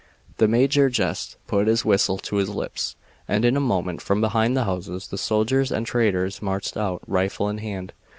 [0.37, 2.95] "The major jest put his whistle to his lips,
[3.27, 7.47] and in a moment from behind the houses the soldiers and traders marched out, rifle
[7.49, 7.93] in hand.